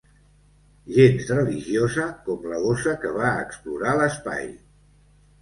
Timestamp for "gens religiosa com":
0.95-2.49